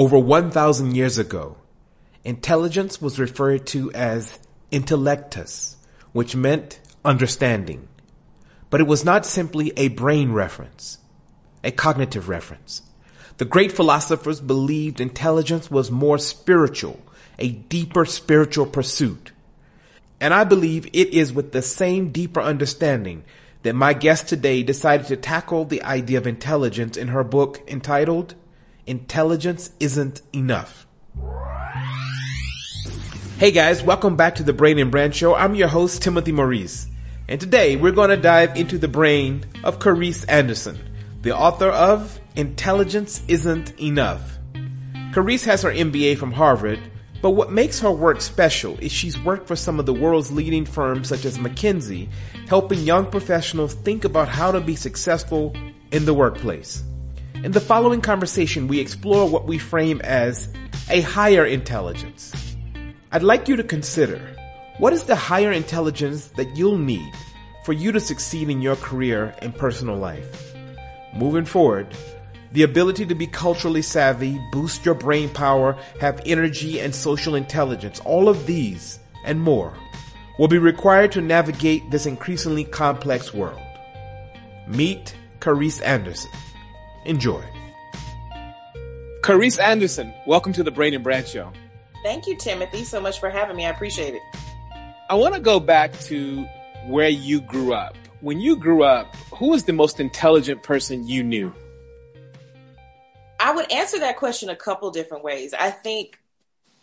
[0.00, 1.58] Over 1,000 years ago,
[2.24, 4.38] intelligence was referred to as
[4.72, 5.76] intellectus,
[6.12, 7.86] which meant understanding.
[8.70, 10.96] But it was not simply a brain reference,
[11.62, 12.80] a cognitive reference.
[13.36, 16.98] The great philosophers believed intelligence was more spiritual,
[17.38, 19.32] a deeper spiritual pursuit.
[20.18, 23.22] And I believe it is with the same deeper understanding
[23.64, 28.34] that my guest today decided to tackle the idea of intelligence in her book entitled
[28.86, 30.86] Intelligence Isn't Enough.
[33.38, 35.34] Hey guys, welcome back to the Brain and Brand Show.
[35.34, 36.86] I'm your host, Timothy Maurice.
[37.28, 40.78] And today we're going to dive into the brain of Carice Anderson,
[41.22, 44.38] the author of Intelligence Isn't Enough.
[45.12, 46.80] Carice has her MBA from Harvard,
[47.22, 50.64] but what makes her work special is she's worked for some of the world's leading
[50.64, 52.08] firms such as McKinsey,
[52.48, 55.54] helping young professionals think about how to be successful
[55.92, 56.82] in the workplace.
[57.42, 60.52] In the following conversation, we explore what we frame as
[60.90, 62.34] a higher intelligence
[63.12, 64.20] I'd like you to consider
[64.78, 67.12] what is the higher intelligence that you'll need
[67.64, 70.54] for you to succeed in your career and personal life?
[71.14, 71.88] Moving forward,
[72.52, 78.00] the ability to be culturally savvy, boost your brain power, have energy and social intelligence,
[78.04, 79.74] all of these and more
[80.38, 83.60] will be required to navigate this increasingly complex world.
[84.68, 86.30] Meet Carice Anderson.
[87.04, 87.42] Enjoy.
[89.22, 91.52] Carice Anderson, welcome to the Brain and Brand Show.
[92.02, 93.66] Thank you, Timothy, so much for having me.
[93.66, 94.22] I appreciate it.
[95.08, 96.44] I want to go back to
[96.86, 97.96] where you grew up.
[98.20, 101.54] When you grew up, who was the most intelligent person you knew?
[103.38, 105.54] I would answer that question a couple different ways.
[105.54, 106.18] I think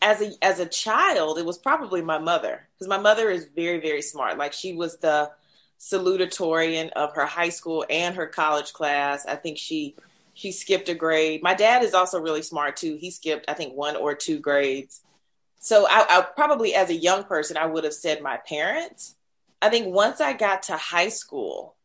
[0.02, 3.80] as a as a child, it was probably my mother because my mother is very
[3.80, 4.38] very smart.
[4.38, 5.32] Like she was the
[5.80, 9.26] salutatorian of her high school and her college class.
[9.26, 9.95] I think she
[10.38, 11.42] she skipped a grade.
[11.42, 12.96] My dad is also really smart too.
[12.96, 15.02] He skipped I think one or two grades.
[15.60, 19.16] So I, I probably, as a young person, I would have said my parents.
[19.62, 21.76] I think once I got to high school,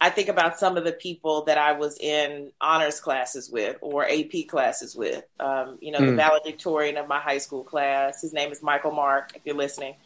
[0.00, 4.08] I think about some of the people that I was in honors classes with or
[4.08, 5.22] AP classes with.
[5.38, 6.06] Um, you know, mm.
[6.06, 6.16] the hmm.
[6.16, 8.22] valedictorian of my high school class.
[8.22, 9.32] His name is Michael Mark.
[9.34, 9.96] If you're listening,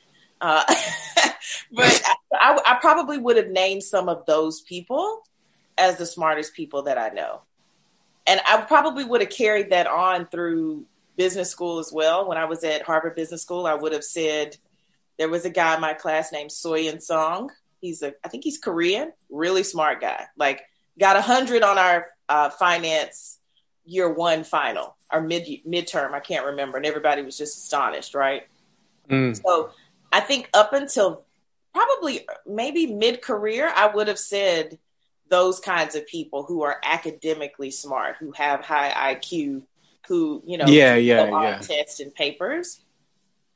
[0.41, 0.65] uh,
[1.73, 2.03] but
[2.33, 5.23] I, I, probably would have named some of those people
[5.79, 7.43] as the smartest people that I know,
[8.27, 10.87] and I probably would have carried that on through
[11.17, 12.29] business school as well.
[12.29, 14.57] When I was at Harvard Business School, I would have said
[15.19, 17.51] there was a guy in my class named Soyeon Song.
[17.81, 20.27] He's a, I think he's Korean, really smart guy.
[20.37, 20.63] Like
[20.99, 23.39] got a hundred on our uh, finance
[23.85, 26.13] year one final, our mid midterm.
[26.13, 28.45] I can't remember, and everybody was just astonished, right?
[29.09, 29.41] Mm.
[29.41, 29.71] So
[30.11, 31.25] I think up until
[31.75, 34.79] probably maybe mid career, I would have said
[35.29, 39.63] those kinds of people who are academically smart, who have high IQ,
[40.09, 41.59] who you know yeah yeah yeah.
[41.59, 42.81] tests and papers.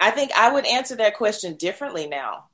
[0.01, 2.45] I think i would answer that question differently now.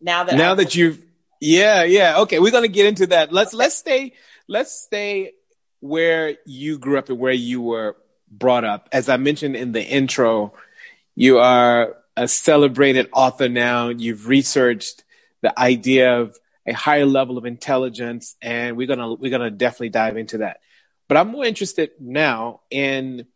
[0.00, 1.04] Now that now I- that you've
[1.40, 3.32] yeah yeah okay we're gonna get into that.
[3.32, 4.12] Let's let's stay
[4.48, 5.32] let's stay
[5.80, 7.96] where you grew up and where you were
[8.30, 8.88] brought up.
[8.92, 10.54] As i mentioned in the intro
[11.14, 13.88] you are a celebrated author now.
[13.88, 15.04] You've researched
[15.42, 16.36] the idea of
[16.66, 20.60] a higher level of intelligence and we're gonna we're gonna definitely dive into that
[21.08, 23.26] but I'm more interested now in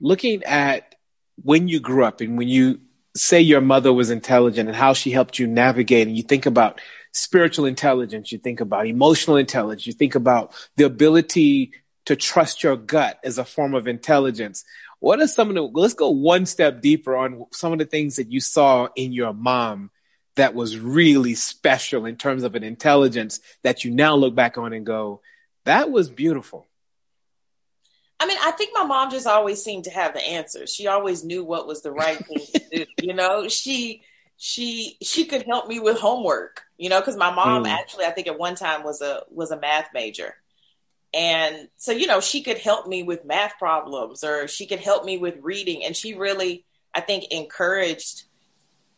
[0.00, 0.94] looking at
[1.42, 2.80] when you grew up and when you
[3.16, 6.80] say your mother was intelligent and how she helped you navigate and you think about
[7.12, 11.72] spiritual intelligence, you think about emotional intelligence, you think about the ability
[12.06, 14.64] to trust your gut as a form of intelligence.
[15.00, 18.16] What are some of the, let's go one step deeper on some of the things
[18.16, 19.90] that you saw in your mom
[20.38, 24.72] that was really special in terms of an intelligence that you now look back on
[24.72, 25.20] and go,
[25.64, 26.66] that was beautiful.
[28.20, 30.72] I mean, I think my mom just always seemed to have the answers.
[30.72, 32.86] She always knew what was the right thing to do.
[33.02, 34.02] You know, she
[34.36, 36.62] she she could help me with homework.
[36.76, 37.68] You know, because my mom mm.
[37.68, 40.34] actually, I think at one time was a was a math major,
[41.14, 45.04] and so you know she could help me with math problems or she could help
[45.04, 46.64] me with reading, and she really,
[46.94, 48.24] I think, encouraged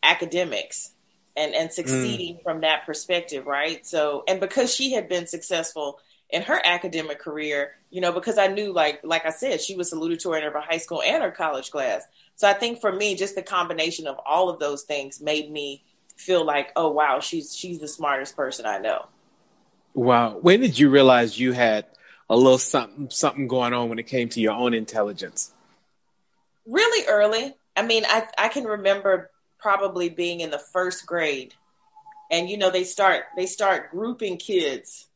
[0.03, 0.91] academics
[1.35, 2.43] and and succeeding mm.
[2.43, 3.85] from that perspective, right?
[3.85, 5.99] So, and because she had been successful
[6.29, 9.91] in her academic career, you know, because I knew, like, like I said, she was
[9.91, 12.03] salutatorian of her high school and her college class.
[12.35, 15.83] So I think for me, just the combination of all of those things made me
[16.15, 19.07] feel like, oh wow, she's she's the smartest person I know.
[19.93, 20.37] Wow.
[20.37, 21.85] When did you realize you had
[22.29, 25.51] a little something something going on when it came to your own intelligence?
[26.65, 27.53] Really early.
[27.75, 29.31] I mean, I I can remember
[29.61, 31.53] probably being in the first grade,
[32.29, 35.07] and you know they start they start grouping kids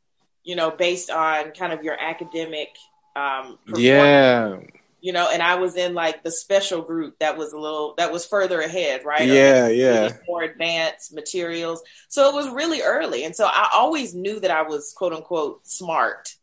[0.45, 2.69] you know, based on kind of your academic
[3.17, 4.57] um yeah
[5.01, 8.11] you know, and I was in like the special group that was a little that
[8.11, 9.27] was further ahead, right?
[9.27, 10.13] Yeah, yeah.
[10.27, 11.83] More advanced materials.
[12.07, 13.23] So it was really early.
[13.23, 16.33] And so I always knew that I was quote unquote smart.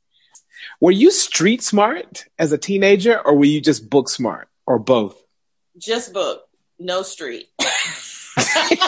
[0.81, 5.21] Were you street smart as a teenager or were you just book smart or both?
[5.77, 6.45] Just book,
[6.79, 7.49] no street.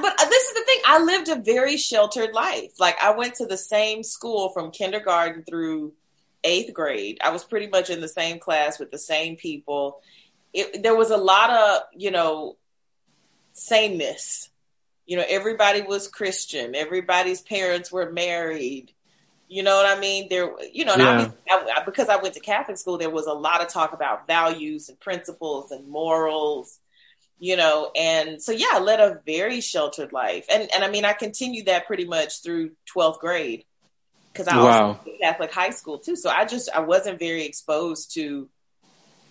[0.00, 0.80] but uh, this is the thing.
[0.86, 2.72] I lived a very sheltered life.
[2.78, 5.94] Like I went to the same school from kindergarten through
[6.44, 7.18] eighth grade.
[7.22, 10.00] I was pretty much in the same class with the same people.
[10.52, 12.56] It, there was a lot of, you know,
[13.52, 14.50] sameness.
[15.06, 16.74] You know, everybody was Christian.
[16.74, 18.92] Everybody's parents were married.
[19.48, 20.28] You know what I mean?
[20.28, 21.30] There, you know, yeah.
[21.50, 24.26] I, I, because I went to Catholic school, there was a lot of talk about
[24.26, 26.78] values and principles and morals
[27.38, 31.04] you know and so yeah i led a very sheltered life and and i mean
[31.04, 33.64] i continued that pretty much through 12th grade
[34.32, 34.88] because i wow.
[34.88, 38.48] also went catholic high school too so i just i wasn't very exposed to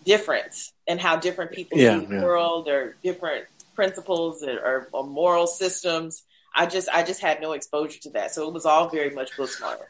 [0.05, 2.23] difference and how different people yeah, see the yeah.
[2.23, 6.23] world or different principles or, or, or, moral systems
[6.55, 9.35] i just i just had no exposure to that so it was all very much
[9.35, 9.81] book smart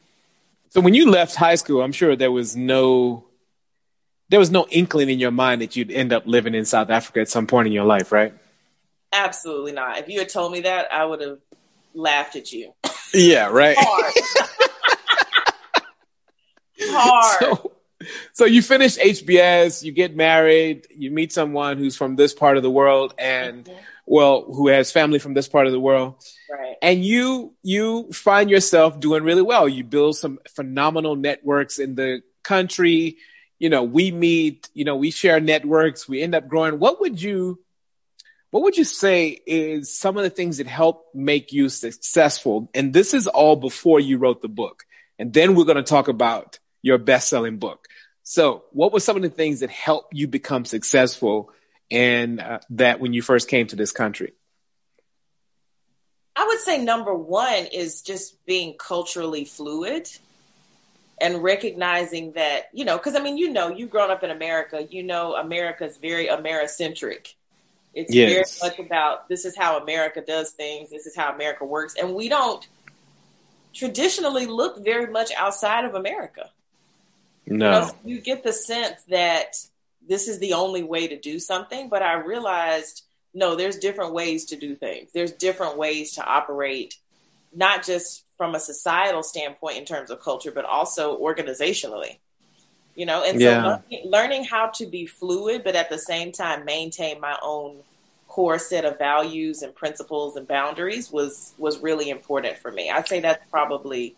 [0.69, 3.28] so when you left high school i'm sure there was no
[4.30, 7.22] there was no inkling in your mind that you'd end up living in South Africa
[7.22, 8.34] at some point in your life, right?
[9.14, 10.00] Absolutely not.
[10.00, 11.40] If you had told me that, I would have
[11.94, 12.74] laughed at you.
[13.14, 13.75] Yeah, right.
[13.80, 14.14] Hard.
[16.81, 17.40] Hard.
[17.40, 17.72] So,
[18.34, 22.63] so you finish HBS, you get married, you meet someone who's from this part of
[22.63, 23.78] the world and mm-hmm.
[24.07, 26.15] Well, who has family from this part of the world.
[26.51, 26.75] Right.
[26.81, 29.69] And you you find yourself doing really well.
[29.69, 33.18] You build some phenomenal networks in the country
[33.59, 36.80] you know, we meet, you know, we share networks, we end up growing.
[36.80, 37.59] What would you,
[38.51, 42.69] what would you say is some of the things that help make you successful?
[42.74, 44.83] And this is all before you wrote the book.
[45.19, 47.88] And then we're going to talk about your best selling book.
[48.24, 51.51] So what were some of the things that helped you become successful
[51.92, 54.34] and uh, that when you first came to this country?
[56.36, 60.07] I would say number one is just being culturally fluid
[61.19, 64.86] and recognizing that, you know, because I mean, you know, you've grown up in America,
[64.89, 67.34] you know, America's very Americentric.
[67.95, 68.60] It's yes.
[68.60, 71.95] very much about this is how America does things, this is how America works.
[71.95, 72.66] And we don't
[73.74, 76.51] traditionally look very much outside of America.
[77.48, 77.66] No.
[77.66, 79.56] You, know, you get the sense that
[80.07, 84.45] this is the only way to do something, but I realized no, there's different ways
[84.45, 85.12] to do things.
[85.13, 86.98] There's different ways to operate,
[87.54, 92.18] not just from a societal standpoint in terms of culture, but also organizationally.
[92.95, 96.65] You know, and so learning, learning how to be fluid, but at the same time
[96.65, 97.83] maintain my own
[98.27, 102.89] core set of values and principles and boundaries was was really important for me.
[102.89, 104.15] I'd say that's probably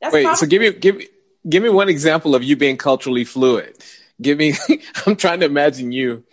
[0.00, 1.08] that's Wait, probably, so give me give me
[1.48, 3.76] give me one example of you being culturally fluid.
[4.24, 4.54] Give me
[5.06, 6.24] I'm trying to imagine you.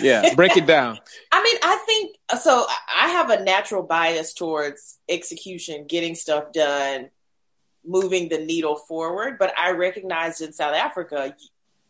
[0.00, 0.98] Yeah, break it down.
[1.32, 2.66] I mean, I think so.
[2.96, 7.10] I have a natural bias towards execution, getting stuff done,
[7.84, 9.38] moving the needle forward.
[9.38, 11.36] But I recognized in South Africa,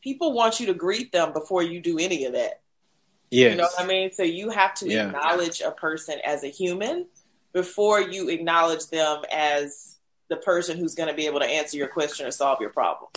[0.01, 2.61] people want you to greet them before you do any of that.
[3.31, 4.11] Yeah, you know what I mean.
[4.11, 5.07] So you have to yeah.
[5.07, 7.07] acknowledge a person as a human
[7.53, 11.89] before you acknowledge them as the person who's going to be able to answer your
[11.89, 13.11] question or solve your problem.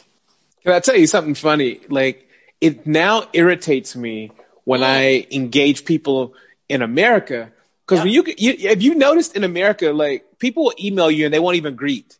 [0.66, 1.80] Can I tell you something funny?
[1.90, 2.25] Like
[2.66, 4.32] it now irritates me
[4.64, 4.82] when.
[4.82, 6.34] I engage people
[6.68, 7.52] in America.
[7.86, 11.34] Because when you, you, if you noticed in America, like people will email you and
[11.34, 12.18] they won't even greet.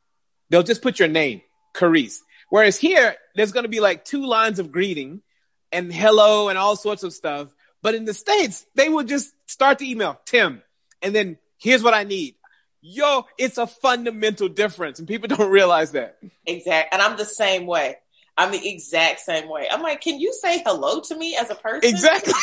[0.52, 1.42] They'll just put your name,
[1.74, 2.20] Carice.
[2.50, 5.24] Whereas here, there's going to be like two lines of greeting
[5.72, 7.52] and hello and all sorts of stuff.
[7.82, 10.62] But in the States, they will just start the email, Tim,
[11.02, 12.36] and then here's what I need.
[12.82, 16.20] Yo, it's a fundamental difference and people don't realize that.
[16.46, 16.90] Exactly.
[16.92, 17.98] And I'm the same way.
[18.38, 19.68] I'm the exact same way.
[19.70, 21.90] I'm like, can you say hello to me as a person?
[21.90, 22.34] Exactly.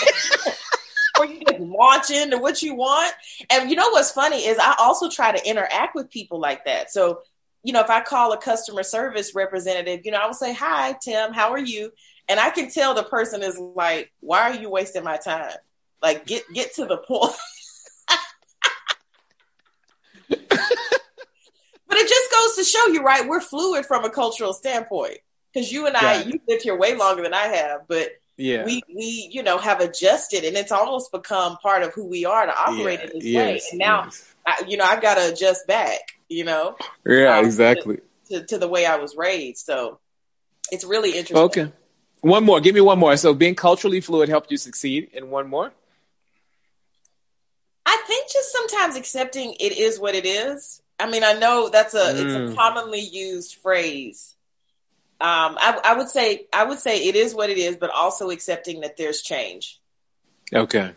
[1.18, 3.12] or you just launch into what you want.
[3.50, 6.90] And you know what's funny is I also try to interact with people like that.
[6.90, 7.20] So,
[7.62, 10.96] you know, if I call a customer service representative, you know, I will say, Hi,
[11.02, 11.92] Tim, how are you?
[12.28, 15.52] And I can tell the person is like, Why are you wasting my time?
[16.00, 17.34] Like get get to the point.
[20.28, 23.28] but it just goes to show you, right?
[23.28, 25.18] We're fluid from a cultural standpoint
[25.52, 28.82] because you and I, you lived here way longer than I have, but yeah, we
[28.94, 32.52] we you know have adjusted, and it's almost become part of who we are to
[32.52, 33.06] operate yeah.
[33.06, 33.46] in this yes.
[33.46, 33.60] way.
[33.70, 34.34] And now, yes.
[34.46, 36.00] I, you know, I've got to adjust back.
[36.28, 39.66] You know, yeah, um, exactly to, to, to, the way I was raised.
[39.66, 39.98] So
[40.70, 41.36] it's really interesting.
[41.36, 41.72] Okay,
[42.22, 42.60] one more.
[42.60, 43.16] Give me one more.
[43.18, 45.10] So being culturally fluid helped you succeed.
[45.14, 45.72] And one more.
[47.84, 50.80] I think just sometimes accepting it is what it is.
[50.98, 52.12] I mean, I know that's a mm.
[52.12, 52.54] it's a mm.
[52.54, 54.32] commonly used phrase
[55.22, 58.30] Um, I, I would say I would say it is what it is, but also
[58.30, 59.80] accepting that there's change.
[60.52, 60.90] Okay.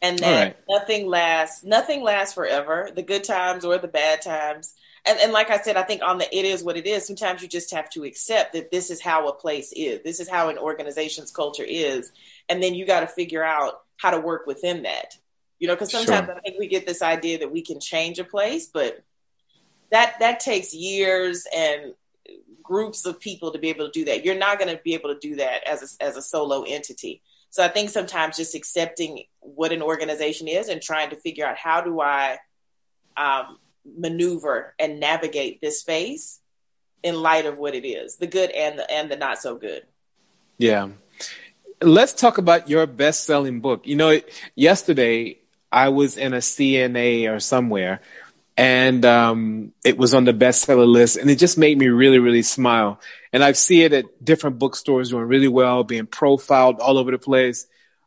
[0.00, 0.56] And that right.
[0.66, 4.72] nothing lasts nothing lasts forever, the good times or the bad times.
[5.06, 7.06] And, and like I said, I think on the it is what it is.
[7.06, 10.02] Sometimes you just have to accept that this is how a place is.
[10.02, 12.12] This is how an organization's culture is.
[12.48, 15.18] And then you got to figure out how to work within that.
[15.58, 16.34] You know, because sometimes sure.
[16.34, 19.04] I think we get this idea that we can change a place, but
[19.90, 21.92] that that takes years and
[22.66, 24.24] groups of people to be able to do that.
[24.24, 27.22] You're not going to be able to do that as a, as a solo entity.
[27.50, 31.56] So I think sometimes just accepting what an organization is and trying to figure out
[31.56, 32.38] how do I
[33.16, 33.58] um,
[33.98, 36.40] maneuver and navigate this space
[37.02, 39.82] in light of what it is, the good and the and the not so good.
[40.58, 40.88] Yeah.
[41.80, 43.86] Let's talk about your best-selling book.
[43.86, 44.20] You know,
[44.54, 45.38] yesterday
[45.70, 48.00] I was in a CNA or somewhere
[48.56, 52.42] and um, it was on the bestseller list and it just made me really really
[52.42, 53.00] smile.
[53.32, 57.18] And i see it at different bookstores doing really well being profiled all over the
[57.18, 57.66] place.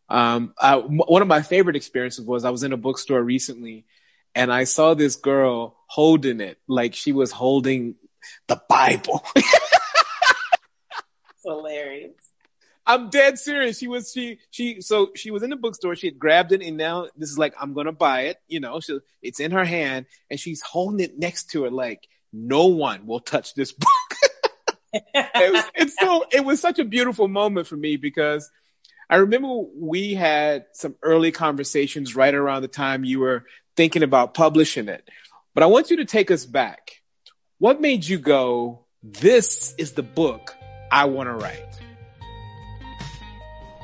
[0.10, 0.54] Um,
[0.88, 3.86] one of my favorite experiences was i was in a bookstore recently
[4.34, 7.96] and i saw this girl holding it like she was holding
[8.48, 9.24] the bible.
[11.44, 12.29] Hilarious
[12.90, 13.78] I'm dead serious.
[13.78, 15.96] She was she she so she was in the bookstore.
[15.96, 18.38] She had grabbed it, and now this is like I'm gonna buy it.
[18.48, 22.08] You know, so it's in her hand, and she's holding it next to her like
[22.34, 23.90] no one will touch this book.
[24.94, 28.50] it was, it's so it was such a beautiful moment for me because
[29.08, 33.46] I remember we had some early conversations right around the time you were
[33.78, 35.08] thinking about publishing it.
[35.54, 37.04] But I want you to take us back.
[37.60, 40.56] What made you go, this is the book
[40.92, 41.89] I want to write?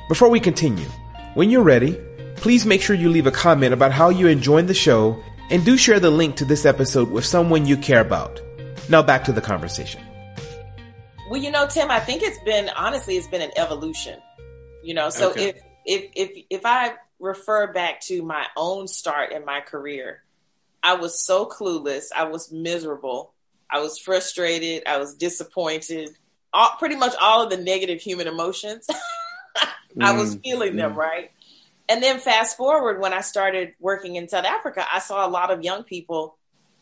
[0.08, 0.86] Before we continue,
[1.34, 2.00] when you're ready,
[2.36, 5.20] please make sure you leave a comment about how you enjoyed the show
[5.50, 8.40] and do share the link to this episode with someone you care about.
[8.88, 10.00] Now back to the conversation.
[11.28, 14.20] Well, you know, Tim, I think it's been honestly, it's been an evolution.
[14.84, 15.48] You know, so okay.
[15.48, 20.22] if if if if I refer back to my own start in my career,
[20.84, 22.12] I was so clueless.
[22.14, 23.34] I was miserable.
[23.68, 24.84] I was frustrated.
[24.86, 26.10] I was disappointed.
[26.52, 28.86] All, pretty much all of the negative human emotions.
[30.00, 30.96] I was mm, feeling them, mm.
[30.96, 31.30] right?
[31.88, 35.50] And then fast forward when I started working in South Africa, I saw a lot
[35.50, 36.36] of young people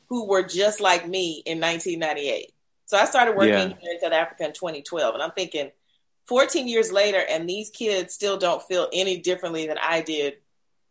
[0.08, 2.52] who were just like me in 1998.
[2.86, 3.76] So I started working yeah.
[3.80, 5.70] here in South Africa in 2012, and I'm thinking
[6.26, 10.34] 14 years later, and these kids still don't feel any differently than I did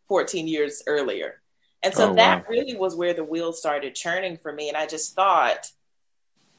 [0.08, 1.40] 14 years earlier.
[1.82, 2.50] And so oh, that wow.
[2.50, 4.68] really was where the wheels started churning for me.
[4.68, 5.70] And I just thought,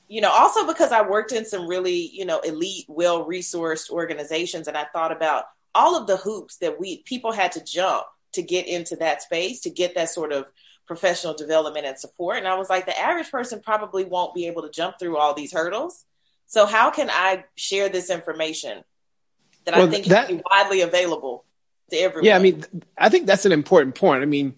[0.08, 4.68] you know, also because I worked in some really, you know, elite, well resourced organizations,
[4.68, 8.42] and I thought about all of the hoops that we people had to jump to
[8.42, 10.46] get into that space, to get that sort of
[10.88, 12.38] professional development and support.
[12.38, 15.34] And I was like, the average person probably won't be able to jump through all
[15.34, 16.06] these hurdles.
[16.48, 18.84] So how can I share this information
[19.66, 21.44] that well, I think that, is widely available
[21.90, 22.26] to everyone?
[22.26, 22.64] Yeah, I mean,
[22.98, 24.22] I think that's an important point.
[24.22, 24.56] I mean,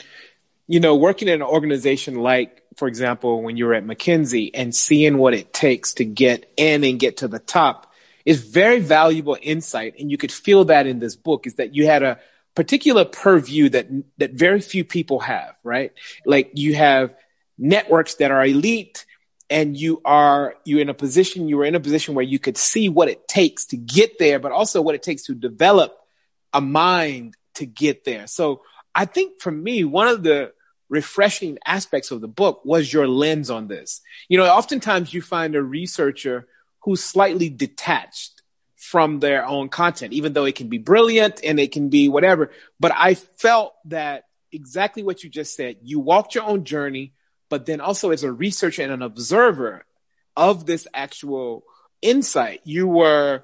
[0.67, 4.73] you know, working in an organization like for example, when you were at McKinsey and
[4.73, 7.91] seeing what it takes to get in and get to the top
[8.23, 9.95] is very valuable insight.
[9.99, 12.19] And you could feel that in this book is that you had a
[12.55, 15.91] particular purview that, that very few people have, right?
[16.25, 17.15] Like you have
[17.57, 19.05] networks that are elite
[19.49, 22.57] and you are, you're in a position, you were in a position where you could
[22.57, 25.97] see what it takes to get there, but also what it takes to develop
[26.53, 28.27] a mind to get there.
[28.27, 28.61] So
[28.93, 30.51] I think for me, one of the
[30.89, 34.01] refreshing aspects of the book was your lens on this.
[34.29, 36.47] You know, oftentimes you find a researcher
[36.83, 38.41] who's slightly detached
[38.75, 42.51] from their own content, even though it can be brilliant and it can be whatever.
[42.79, 45.77] But I felt that exactly what you just said.
[45.81, 47.13] You walked your own journey,
[47.49, 49.85] but then also as a researcher and an observer
[50.35, 51.63] of this actual
[52.01, 53.43] insight, you were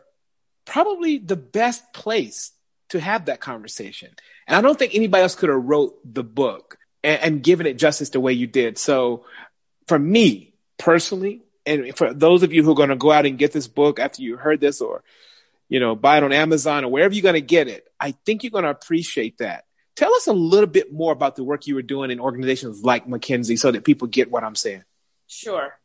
[0.65, 2.51] probably the best place
[2.89, 4.12] to have that conversation.
[4.47, 7.77] And I don't think anybody else could have wrote the book and, and given it
[7.77, 8.77] justice the way you did.
[8.77, 9.25] So
[9.88, 13.38] for me personally, and for those of you who are going to go out and
[13.38, 15.03] get this book after you heard this or,
[15.69, 18.43] you know, buy it on Amazon or wherever you're going to get it, I think
[18.43, 19.65] you're going to appreciate that.
[19.95, 23.07] Tell us a little bit more about the work you were doing in organizations like
[23.07, 24.83] McKinsey so that people get what I'm saying.
[25.27, 25.77] Sure.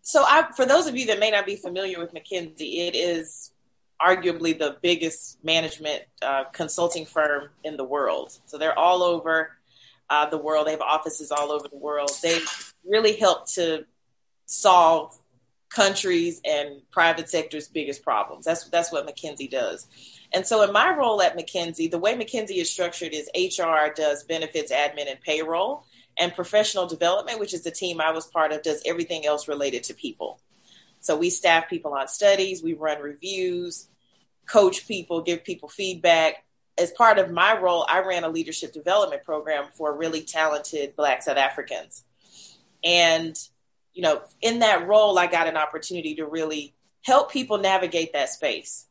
[0.00, 3.52] So, I, for those of you that may not be familiar with McKinsey, it is
[4.00, 8.38] arguably the biggest management uh, consulting firm in the world.
[8.46, 9.50] So, they're all over
[10.10, 10.66] uh, the world.
[10.66, 12.10] They have offices all over the world.
[12.22, 12.38] They
[12.84, 13.84] really help to
[14.46, 15.16] solve
[15.68, 18.44] countries and private sector's biggest problems.
[18.44, 19.86] That's that's what McKinsey does.
[20.32, 24.24] And so, in my role at McKinsey, the way McKinsey is structured is HR does
[24.24, 25.84] benefits, admin, and payroll,
[26.18, 29.84] and professional development, which is the team I was part of, does everything else related
[29.84, 30.40] to people.
[31.00, 33.88] So we staff people on studies, we run reviews,
[34.46, 36.44] coach people, give people feedback.
[36.78, 41.22] As part of my role, I ran a leadership development program for really talented Black
[41.22, 42.04] South Africans.
[42.82, 43.36] And,
[43.92, 48.30] you know, in that role, I got an opportunity to really help people navigate that
[48.30, 48.86] space.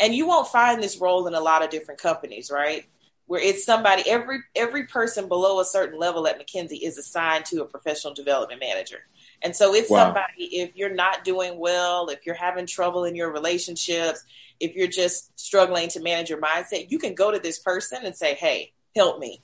[0.00, 2.86] And you won't find this role in a lot of different companies, right?
[3.26, 7.62] Where it's somebody every every person below a certain level at McKinsey is assigned to
[7.62, 9.00] a professional development manager.
[9.42, 10.06] And so it's wow.
[10.06, 14.24] somebody if you're not doing well, if you're having trouble in your relationships,
[14.58, 18.16] if you're just struggling to manage your mindset, you can go to this person and
[18.16, 19.42] say, "Hey, help me."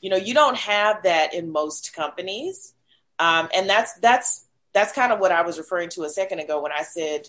[0.00, 2.74] You know, you don't have that in most companies.
[3.18, 6.60] Um, and that's that's that's kind of what I was referring to a second ago
[6.60, 7.28] when I said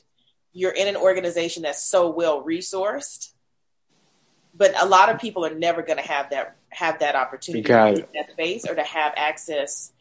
[0.53, 3.31] you're in an organization that's so well resourced,
[4.53, 8.07] but a lot of people are never going to have that have that opportunity to
[8.13, 9.93] that space or to have access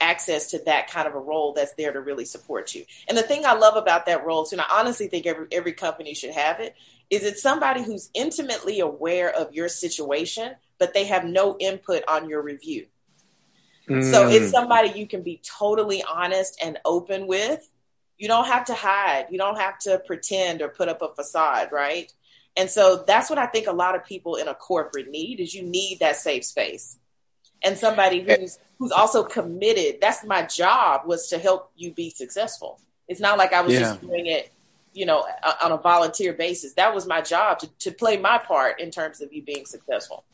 [0.00, 2.84] access to that kind of a role that's there to really support you.
[3.08, 5.72] And the thing I love about that role too, and I honestly think every every
[5.72, 6.74] company should have it,
[7.10, 12.28] is it's somebody who's intimately aware of your situation, but they have no input on
[12.28, 12.86] your review.
[13.88, 14.50] So it's mm.
[14.50, 17.68] somebody you can be totally honest and open with.
[18.18, 19.26] You don't have to hide.
[19.30, 22.12] You don't have to pretend or put up a facade, right?
[22.56, 25.54] And so that's what I think a lot of people in a corporate need is
[25.54, 26.99] you need that safe space.
[27.62, 28.36] And somebody eh.
[28.38, 30.00] who's who's also committed.
[30.00, 32.80] That's my job was to help you be successful.
[33.08, 33.80] It's not like I was yeah.
[33.80, 34.50] just doing it,
[34.94, 35.26] you know,
[35.62, 36.74] on a volunteer basis.
[36.74, 40.24] That was my job to, to play my part in terms of you being successful.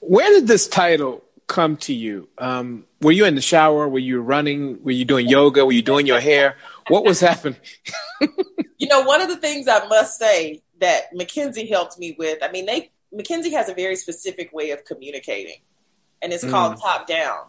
[0.00, 2.28] Where did this title come to you?
[2.38, 3.88] Um, were you in the shower?
[3.88, 4.82] Were you running?
[4.82, 5.64] Were you doing yoga?
[5.64, 6.56] Were you doing your hair?
[6.88, 7.58] What was happening?
[8.78, 12.50] you know, one of the things I must say that McKinsey helped me with, I
[12.50, 15.58] mean, they McKinsey has a very specific way of communicating,
[16.24, 16.80] and it's called mm.
[16.80, 17.44] top down.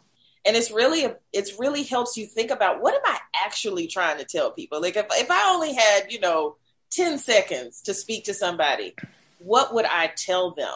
[0.46, 4.25] And it's really it's really helps you think about what am I actually trying to
[4.25, 4.79] tell people?
[4.79, 6.58] Like if if I only had, you know,
[6.91, 8.94] 10 seconds to speak to somebody,
[9.39, 10.75] what would I tell them?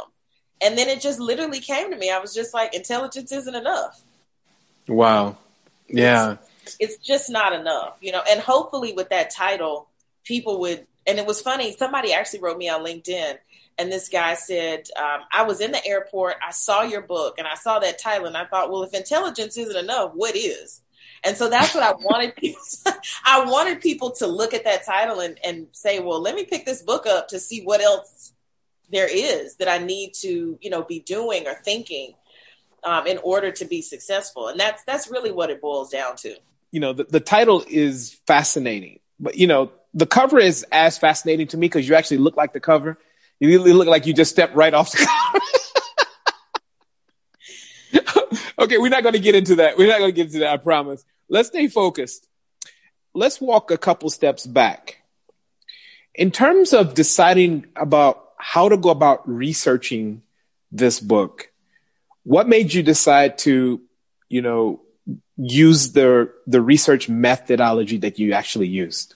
[0.62, 2.10] And then it just literally came to me.
[2.10, 4.02] I was just like, intelligence isn't enough.
[4.88, 5.38] Wow.
[5.88, 6.38] Yeah.
[6.64, 8.22] It's, it's just not enough, you know.
[8.30, 9.88] And hopefully, with that title,
[10.24, 10.86] people would.
[11.08, 11.76] And it was funny.
[11.76, 13.38] Somebody actually wrote me on LinkedIn,
[13.80, 16.36] and this guy said, um, "I was in the airport.
[16.46, 19.58] I saw your book, and I saw that title, and I thought, well, if intelligence
[19.58, 20.82] isn't enough, what is?"
[21.24, 22.62] And so that's what I wanted people.
[23.26, 26.66] I wanted people to look at that title and, and say, "Well, let me pick
[26.66, 28.34] this book up to see what else
[28.92, 32.14] there is that I need to, you know, be doing or thinking
[32.84, 34.48] um, in order to be successful.
[34.48, 36.36] And that's that's really what it boils down to.
[36.72, 41.48] You know, the, the title is fascinating, but you know, the cover is as fascinating
[41.48, 42.98] to me because you actually look like the cover.
[43.40, 45.08] You look like you just stepped right off the
[47.94, 48.34] car.
[48.66, 49.78] okay, we're not going to get into that.
[49.78, 50.54] We're not going to get into that.
[50.54, 51.06] I promise.
[51.30, 52.28] Let's stay focused.
[53.14, 54.98] Let's walk a couple steps back.
[56.14, 60.24] In terms of deciding about how to go about researching
[60.72, 61.52] this book.
[62.24, 63.82] What made you decide to,
[64.30, 64.82] you know,
[65.38, 69.16] use the the research methodology that you actually used?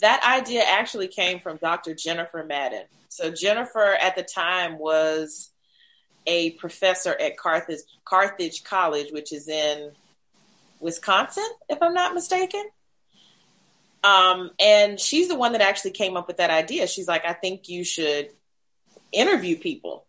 [0.00, 1.94] That idea actually came from Dr.
[1.94, 2.84] Jennifer Madden.
[3.08, 5.50] So Jennifer at the time was
[6.26, 9.92] a professor at Carthage Carthage College, which is in
[10.80, 12.64] Wisconsin, if I'm not mistaken.
[14.02, 16.86] Um, and she's the one that actually came up with that idea.
[16.86, 18.30] She's like, I think you should
[19.12, 20.04] interview people.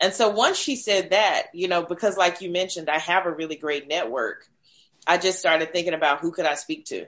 [0.00, 3.30] And so once she said that, you know, because like you mentioned, I have a
[3.30, 4.46] really great network,
[5.06, 7.06] I just started thinking about who could I speak to?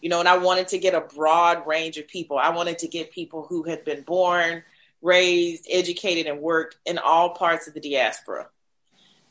[0.00, 2.38] You know, and I wanted to get a broad range of people.
[2.38, 4.62] I wanted to get people who had been born,
[5.02, 8.48] raised, educated, and worked in all parts of the diaspora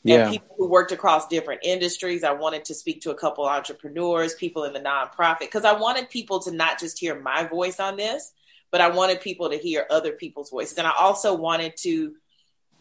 [0.03, 0.23] yeah.
[0.23, 2.23] and people who worked across different industries.
[2.23, 6.09] I wanted to speak to a couple entrepreneurs, people in the nonprofit, because I wanted
[6.09, 8.31] people to not just hear my voice on this,
[8.71, 10.77] but I wanted people to hear other people's voices.
[10.77, 12.15] And I also wanted to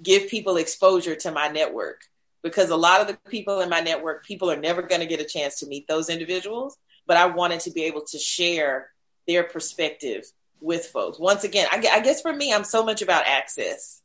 [0.02, 2.02] give people exposure to my network
[2.42, 5.20] because a lot of the people in my network, people are never going to get
[5.20, 6.76] a chance to meet those individuals.
[7.08, 8.90] But I wanted to be able to share
[9.26, 10.24] their perspective
[10.60, 11.18] with folks.
[11.18, 14.00] Once again, I, I guess for me, I'm so much about access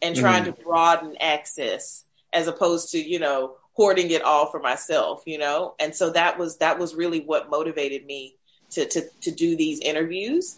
[0.00, 0.56] and trying mm.
[0.56, 5.74] to broaden access as opposed to, you know, hoarding it all for myself, you know?
[5.78, 8.36] And so that was that was really what motivated me
[8.70, 10.56] to to to do these interviews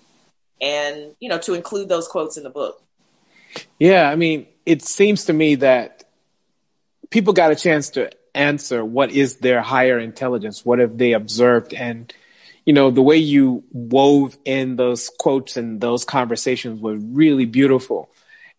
[0.61, 2.83] and, you know, to include those quotes in the book.
[3.79, 6.05] Yeah, I mean, it seems to me that
[7.11, 11.75] people got a chance to answer what is their higher intelligence, what have they observed
[11.75, 12.13] and
[12.69, 18.11] you know, the way you wove in those quotes and those conversations was really beautiful.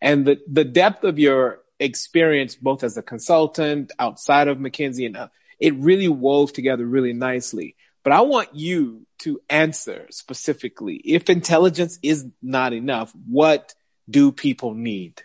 [0.02, 5.16] And the, the depth of your experience both as a consultant outside of McKinsey and
[5.16, 5.28] uh,
[5.60, 7.76] it really wove together really nicely.
[8.04, 13.76] But I want you to answer specifically if intelligence is not enough, what
[14.10, 15.22] do people need?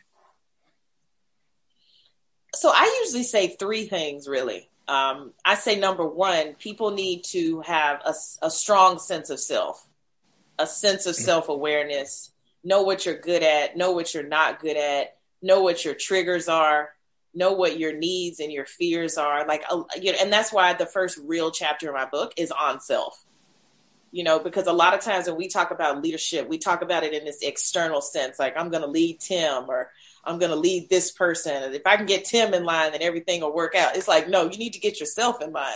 [2.55, 4.69] So I usually say three things really.
[4.87, 9.87] Um, I say number one, people need to have a, a strong sense of self,
[10.59, 12.31] a sense of self awareness,
[12.63, 16.49] know what you're good at, know what you're not good at, know what your triggers
[16.49, 16.91] are,
[17.35, 19.47] know what your needs and your fears are.
[19.47, 22.51] Like, uh, you know, and that's why the first real chapter in my book is
[22.51, 23.25] on self.
[24.13, 27.03] You know, because a lot of times when we talk about leadership, we talk about
[27.03, 29.91] it in this external sense, like I'm going to lead Tim or
[30.27, 31.63] I'm going to lead this person.
[31.63, 33.97] And If I can get Tim in line, then everything will work out.
[33.97, 35.75] It's like, no, you need to get yourself in line.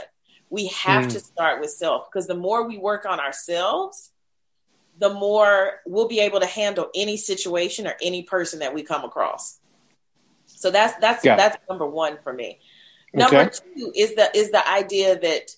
[0.51, 1.13] We have mm.
[1.13, 4.11] to start with self because the more we work on ourselves,
[4.99, 9.05] the more we'll be able to handle any situation or any person that we come
[9.05, 9.59] across.
[10.47, 11.37] So that's that's yeah.
[11.37, 12.59] that's number one for me.
[13.13, 13.59] Number okay.
[13.77, 15.51] two is the is the idea that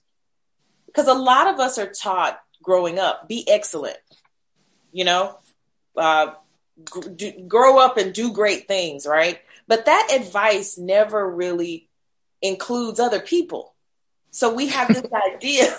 [0.86, 3.96] because a lot of us are taught growing up, be excellent.
[4.92, 5.38] You know,
[5.96, 6.32] uh,
[7.48, 9.40] grow up and do great things, right?
[9.66, 11.88] But that advice never really
[12.42, 13.74] includes other people.
[14.30, 15.76] So we have this idea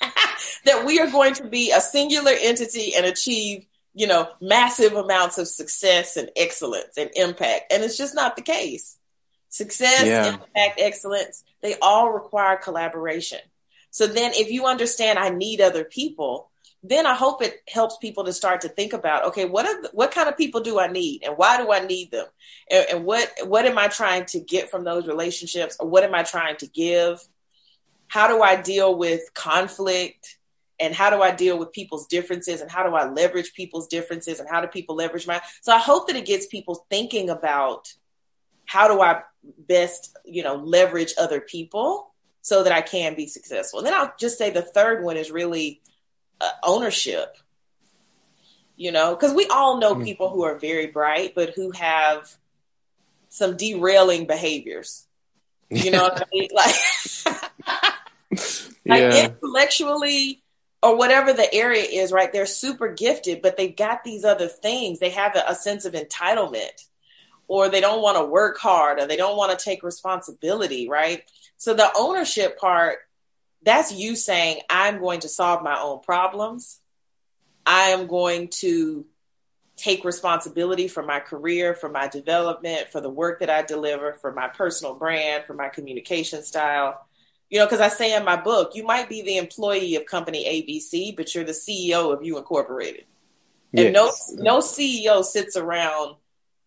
[0.64, 5.38] that we are going to be a singular entity and achieve, you know, massive amounts
[5.38, 7.72] of success and excellence and impact.
[7.72, 8.96] And it's just not the case.
[9.48, 10.28] Success, yeah.
[10.28, 13.40] impact, excellence, they all require collaboration.
[13.90, 16.50] So then if you understand I need other people,
[16.82, 20.10] then I hope it helps people to start to think about, okay, what are what
[20.10, 22.26] kind of people do I need, and why do I need them,
[22.70, 26.14] and, and, what what am I trying to get from those relationships, or what am
[26.14, 27.22] I trying to give?
[28.08, 30.38] How do I deal with conflict,
[30.80, 34.40] and how do I deal with people's differences, and how do I leverage people's differences,
[34.40, 35.40] and how do people leverage mine?
[35.60, 37.92] So I hope that it gets people thinking about
[38.66, 39.22] how do I
[39.68, 43.78] best, you know, leverage other people so that I can be successful.
[43.78, 45.80] And then I'll just say the third one is really
[46.62, 47.36] ownership
[48.76, 50.04] you know because we all know mm.
[50.04, 52.36] people who are very bright but who have
[53.28, 55.06] some derailing behaviors
[55.70, 56.74] you know i mean like
[58.86, 59.24] like yeah.
[59.24, 60.42] intellectually
[60.82, 64.98] or whatever the area is right they're super gifted but they've got these other things
[64.98, 66.86] they have a, a sense of entitlement
[67.48, 71.22] or they don't want to work hard or they don't want to take responsibility right
[71.56, 72.98] so the ownership part
[73.64, 76.80] that's you saying, I'm going to solve my own problems.
[77.64, 79.06] I am going to
[79.76, 84.32] take responsibility for my career, for my development, for the work that I deliver, for
[84.32, 87.06] my personal brand, for my communication style.
[87.50, 90.44] You know, because I say in my book, you might be the employee of company
[90.44, 93.04] ABC, but you're the CEO of you incorporated.
[93.74, 94.32] And yes.
[94.36, 96.16] no no CEO sits around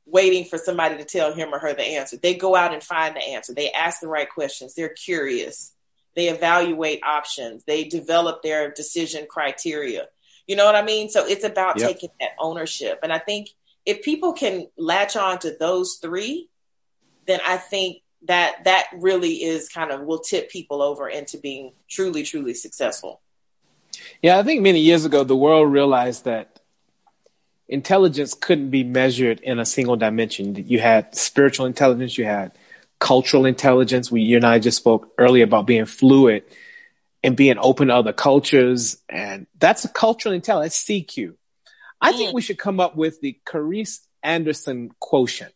[0.06, 2.18] waiting for somebody to tell him or her the answer.
[2.18, 3.54] They go out and find the answer.
[3.54, 4.74] They ask the right questions.
[4.74, 5.74] They're curious.
[6.16, 7.64] They evaluate options.
[7.66, 10.08] They develop their decision criteria.
[10.48, 11.10] You know what I mean?
[11.10, 11.90] So it's about yep.
[11.90, 13.00] taking that ownership.
[13.04, 13.50] And I think
[13.86, 16.50] if people can latch on to those three,
[17.28, 21.74] then I think that that really is kind of will tip people over into being
[21.90, 23.22] truly, truly successful.
[24.22, 26.60] Yeah, I think many years ago, the world realized that
[27.68, 30.56] intelligence couldn't be measured in a single dimension.
[30.56, 32.52] You had spiritual intelligence, you had
[33.06, 34.12] cultural intelligence.
[34.12, 36.42] We, you and I just spoke earlier about being fluid
[37.24, 38.98] and being open to other cultures.
[39.08, 41.36] And that's a cultural intelligence, CQ.
[42.02, 45.54] I think we should come up with the Carice Anderson quotient,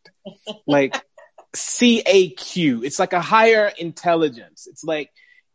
[0.67, 1.03] like
[1.55, 2.85] CAQ.
[2.85, 4.67] It's like a higher intelligence.
[4.69, 5.09] It's like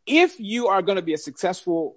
[0.05, 1.95] if you are going to be a successful,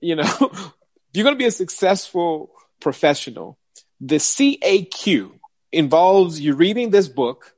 [0.00, 0.24] you know,
[1.12, 3.58] you're going to be a successful professional,
[4.00, 5.30] the CAQ
[5.70, 7.55] involves you reading this book,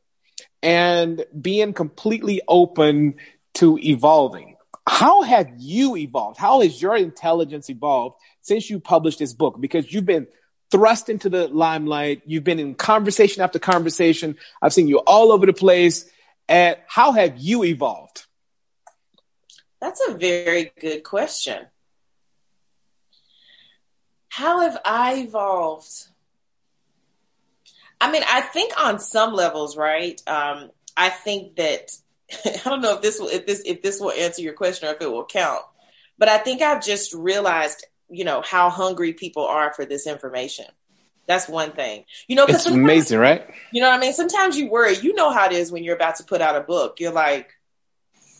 [0.62, 3.14] and being completely open
[3.54, 4.56] to evolving.
[4.88, 6.38] How have you evolved?
[6.38, 9.60] How has your intelligence evolved since you published this book?
[9.60, 10.26] Because you've been
[10.70, 12.22] thrust into the limelight.
[12.26, 14.36] You've been in conversation after conversation.
[14.60, 16.08] I've seen you all over the place.
[16.48, 18.24] And how have you evolved?
[19.80, 21.66] That's a very good question.
[24.28, 26.08] How have I evolved?
[28.00, 30.20] I mean, I think on some levels, right?
[30.26, 31.90] Um, I think that
[32.44, 34.92] I don't know if this will if this if this will answer your question or
[34.92, 35.62] if it will count,
[36.18, 40.66] but I think I've just realized, you know, how hungry people are for this information.
[41.26, 42.04] That's one thing.
[42.26, 43.46] You know, it's amazing, right?
[43.70, 44.14] You know what I mean?
[44.14, 44.96] Sometimes you worry.
[44.96, 47.00] You know how it is when you're about to put out a book.
[47.00, 47.50] You're like,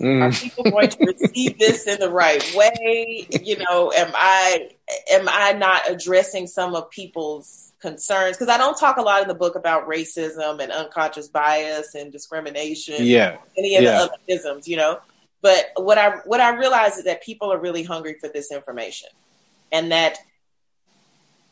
[0.01, 0.23] mm.
[0.23, 3.29] are people going to receive this in the right way?
[3.43, 4.71] You know, am I
[5.13, 9.29] am I not addressing some of people's concerns because I don't talk a lot in
[9.29, 12.97] the book about racism and unconscious bias and discrimination.
[13.01, 13.91] Yeah, any of yeah.
[13.93, 15.01] the other isms, you know.
[15.41, 19.09] But what I what I realize is that people are really hungry for this information,
[19.71, 20.19] and that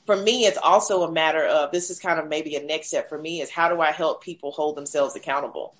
[0.07, 3.09] for me, it's also a matter of this is kind of maybe a next step
[3.09, 5.75] for me is how do I help people hold themselves accountable?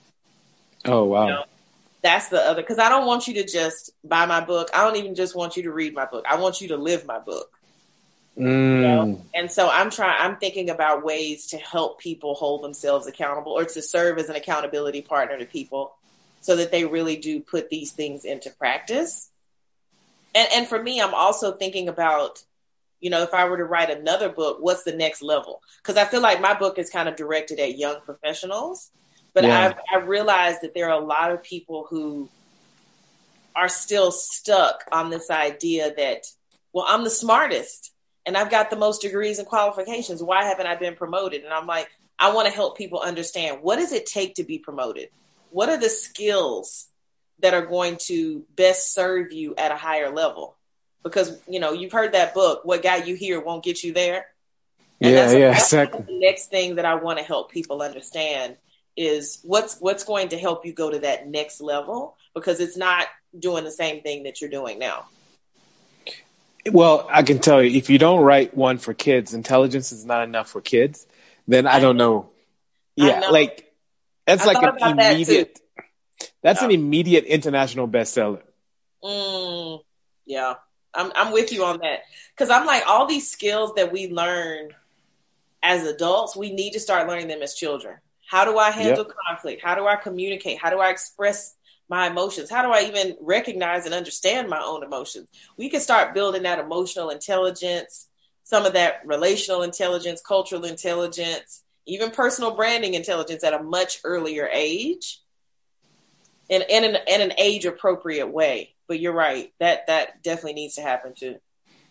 [0.85, 1.24] Oh wow.
[1.24, 1.44] You know,
[2.02, 4.68] that's the other because I don't want you to just buy my book.
[4.74, 6.24] I don't even just want you to read my book.
[6.28, 7.55] I want you to live my book.
[8.38, 8.42] Mm.
[8.44, 9.22] You know?
[9.35, 10.16] And so I'm trying.
[10.20, 14.37] I'm thinking about ways to help people hold themselves accountable, or to serve as an
[14.37, 15.94] accountability partner to people,
[16.40, 19.31] so that they really do put these things into practice.
[20.35, 22.44] And and for me, I'm also thinking about,
[23.01, 25.62] you know, if I were to write another book, what's the next level?
[25.83, 28.90] Because I feel like my book is kind of directed at young professionals,
[29.33, 29.72] but yeah.
[29.90, 32.29] I I realized that there are a lot of people who
[33.55, 36.27] are still stuck on this idea that,
[36.75, 37.92] well, I'm the smartest
[38.26, 40.22] and I've got the most degrees and qualifications.
[40.22, 41.44] Why haven't I been promoted?
[41.44, 44.58] And I'm like, I want to help people understand what does it take to be
[44.58, 45.10] promoted?
[45.50, 46.88] What are the skills
[47.40, 50.56] that are going to best serve you at a higher level?
[51.04, 54.26] Because, you know, you've heard that book, What Got You Here Won't Get You There.
[55.00, 56.04] And yeah, yeah, exactly.
[56.06, 58.56] The next thing that I want to help people understand
[58.96, 63.06] is what's what's going to help you go to that next level because it's not
[63.38, 65.04] doing the same thing that you're doing now.
[66.70, 70.24] Well, I can tell you, if you don't write one for kids, intelligence is not
[70.24, 71.07] enough for kids.
[71.46, 72.12] Then I, don't know.
[72.12, 72.31] know.
[72.96, 73.31] Yeah, know.
[73.31, 73.72] like
[74.26, 75.61] that's I like an immediate.
[75.76, 75.85] That
[76.42, 76.66] that's yeah.
[76.66, 78.42] an immediate international bestseller.
[79.02, 79.83] Mm,
[80.24, 80.55] yeah,
[80.94, 82.00] I'm I'm with you on that
[82.35, 84.70] because I'm like all these skills that we learn
[85.66, 87.96] as adults, we need to start learning them as children.
[88.24, 89.16] How do I handle yep.
[89.29, 89.62] conflict?
[89.62, 90.59] How do I communicate?
[90.61, 91.55] How do I express
[91.88, 92.51] my emotions?
[92.51, 95.29] How do I even recognize and understand my own emotions?
[95.57, 98.09] We can start building that emotional intelligence,
[98.44, 104.49] some of that relational intelligence, cultural intelligence, even personal branding intelligence at a much earlier
[104.53, 105.20] age
[106.49, 108.75] in, in, an, in an age appropriate way.
[108.88, 111.37] But you're right, that, that definitely needs to happen too.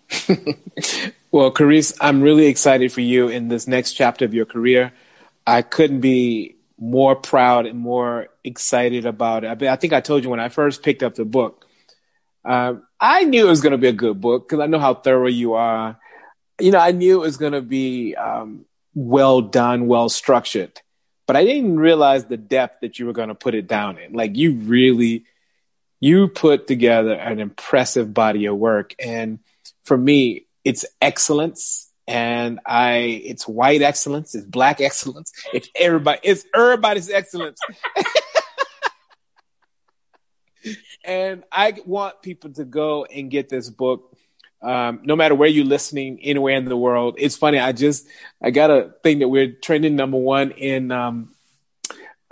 [1.32, 4.94] well, Carice, I'm really excited for you in this next chapter of your career.
[5.48, 9.64] I couldn't be more proud and more excited about it.
[9.64, 11.66] I, I think I told you when I first picked up the book,
[12.44, 14.94] um, I knew it was going to be a good book because I know how
[14.94, 15.98] thorough you are.
[16.60, 20.80] You know, I knew it was going to be um, well done, well structured,
[21.28, 24.14] but I didn't realize the depth that you were going to put it down in.
[24.14, 25.26] Like you really,
[26.00, 29.40] you put together an impressive body of work, and
[29.84, 36.46] for me, it's excellence and I it's white excellence, it's black excellence, it's everybody, it's
[36.54, 37.60] everybody's excellence.
[41.06, 44.12] and I want people to go and get this book.
[44.62, 47.16] Um, no matter where you're listening, anywhere in the world.
[47.20, 47.60] It's funny.
[47.60, 48.08] I just
[48.42, 51.36] I got a thing that we're trending number one in um,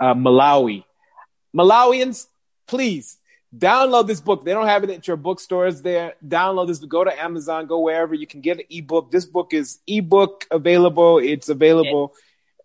[0.00, 0.84] uh, Malawi.
[1.54, 2.26] Malawians,
[2.66, 3.18] please
[3.56, 4.44] download this book.
[4.44, 6.14] They don't have it at your bookstores there.
[6.26, 6.78] Download this.
[6.78, 7.66] Go to Amazon.
[7.66, 9.10] Go wherever you can get an ebook.
[9.10, 11.18] This book is ebook available.
[11.18, 12.14] It's available.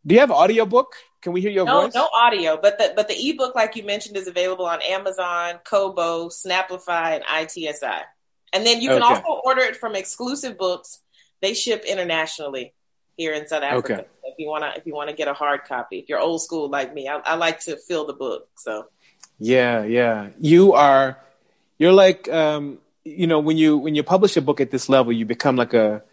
[0.05, 0.95] Do you have audiobook?
[1.21, 1.93] Can we hear your no, voice?
[1.93, 6.29] No audio, but the but the ebook, like you mentioned, is available on Amazon, Kobo,
[6.29, 8.03] Snapplify, and ITSI.
[8.53, 9.15] And then you can okay.
[9.15, 11.01] also order it from exclusive books.
[11.41, 12.73] They ship internationally
[13.17, 13.93] here in South Africa.
[13.93, 14.05] Okay.
[14.23, 16.93] If you wanna if you wanna get a hard copy, if you're old school like
[16.93, 18.47] me, I, I like to fill the book.
[18.57, 18.85] So
[19.39, 20.29] yeah, yeah.
[20.39, 21.17] You are
[21.77, 25.11] you're like um, you know, when you when you publish a book at this level,
[25.11, 26.03] you become like a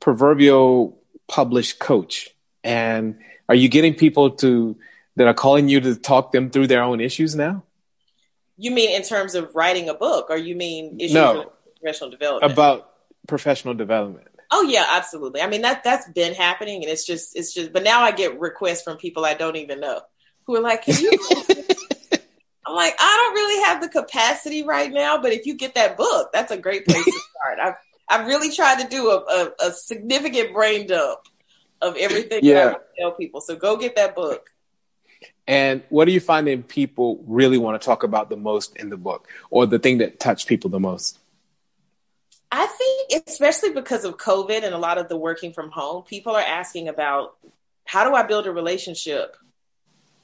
[0.00, 2.30] proverbial published coach.
[2.64, 4.76] And are you getting people to
[5.16, 7.64] that are calling you to talk them through their own issues now?
[8.56, 12.52] You mean in terms of writing a book, or you mean issues no, professional development?
[12.52, 12.90] About
[13.26, 14.28] professional development.
[14.50, 15.40] Oh yeah, absolutely.
[15.40, 17.72] I mean that that's been happening, and it's just it's just.
[17.72, 20.00] But now I get requests from people I don't even know
[20.46, 21.10] who are like, "Can you
[22.64, 25.96] I'm like, I don't really have the capacity right now, but if you get that
[25.96, 27.58] book, that's a great place to start.
[27.58, 27.74] I've
[28.08, 31.20] I've really tried to do a, a, a significant brain dump
[31.80, 32.66] of everything yeah.
[32.66, 33.40] that I tell people.
[33.40, 34.50] So go get that book.
[35.46, 38.96] And what are you finding people really want to talk about the most in the
[38.96, 41.18] book, or the thing that touched people the most?
[42.52, 46.36] I think, especially because of COVID and a lot of the working from home, people
[46.36, 47.36] are asking about
[47.84, 49.36] how do I build a relationship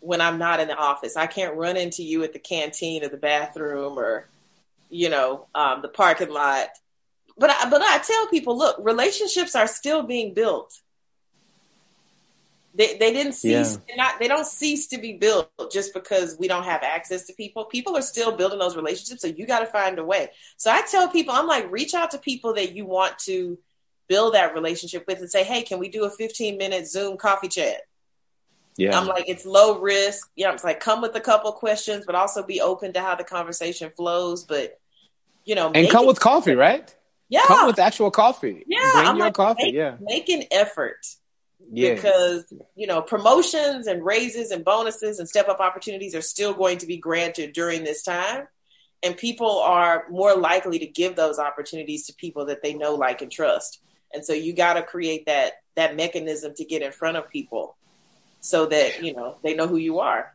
[0.00, 1.16] when I'm not in the office.
[1.16, 4.28] I can't run into you at the canteen or the bathroom or,
[4.90, 6.68] you know, um, the parking lot.
[7.36, 10.80] But I, but I tell people, look, relationships are still being built.
[12.74, 13.96] They, they didn't cease yeah.
[13.96, 17.64] not they don't cease to be built just because we don't have access to people.
[17.64, 20.28] People are still building those relationships, so you got to find a way.
[20.56, 23.58] So I tell people, I'm like, reach out to people that you want to
[24.06, 27.48] build that relationship with, and say, hey, can we do a 15 minute Zoom coffee
[27.48, 27.80] chat?
[28.78, 28.98] Yeah.
[28.98, 30.30] I'm like, it's low risk.
[30.36, 33.24] Yeah, it's like come with a couple questions, but also be open to how the
[33.24, 34.44] conversation flows.
[34.44, 34.78] But
[35.44, 36.94] you know, and come with coffee, right?
[37.28, 38.64] Yeah, come with actual coffee.
[38.68, 39.64] Yeah, bring I'm your like, coffee.
[39.64, 41.04] Make, yeah, make an effort.
[41.72, 41.96] Yes.
[41.96, 46.78] Because you know promotions and raises and bonuses and step up opportunities are still going
[46.78, 48.46] to be granted during this time,
[49.02, 53.22] and people are more likely to give those opportunities to people that they know, like,
[53.22, 53.80] and trust.
[54.14, 57.74] And so you got to create that that mechanism to get in front of people
[58.40, 60.34] so that you know they know who you are.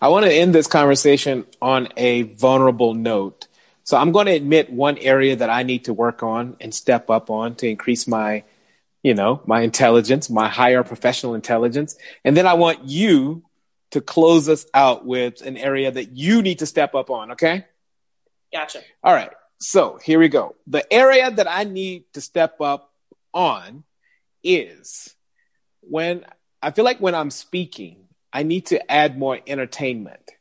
[0.00, 3.46] I want to end this conversation on a vulnerable note.
[3.84, 7.08] So I'm going to admit one area that I need to work on and step
[7.08, 8.42] up on to increase my,
[9.02, 11.96] you know, my intelligence, my higher professional intelligence.
[12.24, 13.44] And then I want you
[13.92, 17.32] to close us out with an area that you need to step up on.
[17.32, 17.64] Okay.
[18.52, 18.80] Gotcha.
[19.04, 19.30] All right.
[19.60, 20.56] So here we go.
[20.66, 22.92] The area that I need to step up
[23.32, 23.84] on
[24.42, 25.14] is
[25.80, 26.24] when
[26.66, 30.32] I feel like when I'm speaking, I need to add more entertainment.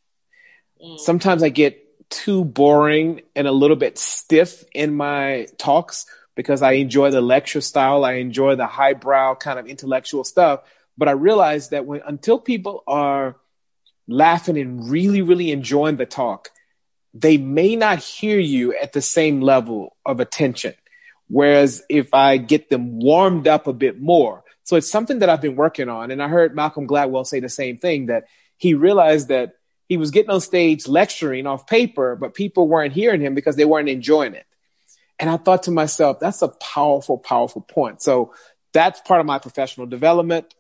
[0.83, 0.97] Mm.
[0.97, 6.71] Sometimes I get too boring and a little bit stiff in my talks because I
[6.73, 8.03] enjoy the lecture style.
[8.03, 10.61] I enjoy the highbrow kind of intellectual stuff.
[10.97, 13.35] But I realize that when until people are
[14.07, 16.49] laughing and really, really enjoying the talk,
[17.13, 20.73] they may not hear you at the same level of attention.
[21.27, 25.41] Whereas if I get them warmed up a bit more, so it's something that I've
[25.41, 26.10] been working on.
[26.10, 28.25] And I heard Malcolm Gladwell say the same thing that
[28.58, 29.54] he realized that
[29.88, 33.65] he was getting on stage lecturing off paper, but people weren't hearing him because they
[33.65, 34.47] weren't enjoying it.
[35.19, 38.01] And I thought to myself, that's a powerful, powerful point.
[38.01, 38.34] So
[38.73, 40.56] that's part of my professional development.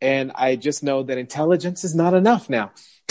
[0.00, 2.70] And I just know that intelligence is not enough now.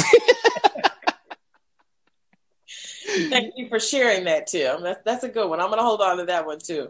[3.30, 4.82] Thank you for sharing that, Tim.
[4.82, 5.60] That's, that's a good one.
[5.60, 6.90] I'm going to hold on to that one too.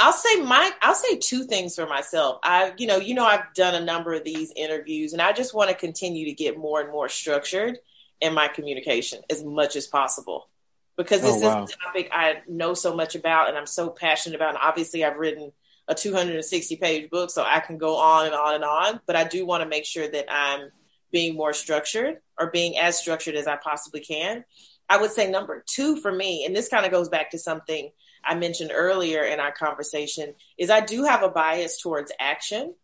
[0.00, 2.40] I'll say my I'll say two things for myself.
[2.42, 5.54] I you know, you know I've done a number of these interviews and I just
[5.54, 7.78] want to continue to get more and more structured
[8.20, 10.48] in my communication as much as possible.
[10.96, 11.64] Because this oh, wow.
[11.64, 14.50] is a topic I know so much about and I'm so passionate about.
[14.50, 15.52] And obviously I've written
[15.86, 19.00] a 260 page book, so I can go on and on and on.
[19.06, 20.70] But I do want to make sure that I'm
[21.12, 24.44] being more structured or being as structured as I possibly can.
[24.88, 27.90] I would say number two for me, and this kind of goes back to something
[28.24, 32.74] I mentioned earlier in our conversation is I do have a bias towards action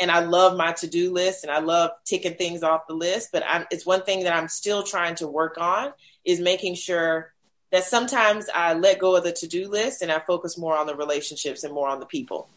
[0.00, 3.44] and I love my to-do list and I love ticking things off the list, but
[3.46, 5.92] I'm, it's one thing that I'm still trying to work on
[6.24, 7.32] is making sure
[7.70, 10.96] that sometimes I let go of the to-do list and I focus more on the
[10.96, 12.48] relationships and more on the people.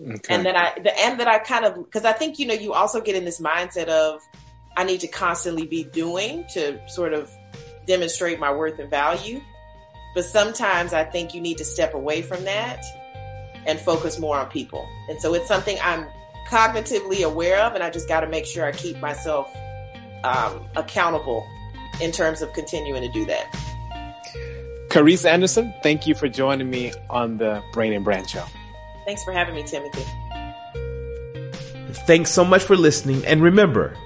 [0.00, 0.34] Okay.
[0.34, 2.72] And then I, the, and that I kind of, cause I think, you know, you
[2.72, 4.20] also get in this mindset of,
[4.76, 7.30] I need to constantly be doing to sort of
[7.86, 9.40] demonstrate my worth and value.
[10.14, 12.82] But sometimes I think you need to step away from that
[13.66, 14.88] and focus more on people.
[15.08, 16.06] And so it's something I'm
[16.48, 19.48] cognitively aware of, and I just got to make sure I keep myself
[20.24, 21.46] um, accountable
[22.00, 23.52] in terms of continuing to do that.
[24.88, 28.44] Carice Anderson, thank you for joining me on the Brain and Brand Show.
[29.06, 30.04] Thanks for having me, Timothy.
[32.06, 33.24] Thanks so much for listening.
[33.24, 33.96] And remember,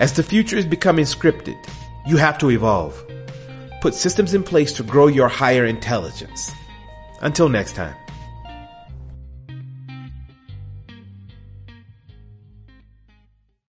[0.00, 1.58] as the future is becoming scripted,
[2.06, 3.03] you have to evolve.
[3.84, 6.54] Put systems in place to grow your higher intelligence.
[7.20, 8.03] Until next time.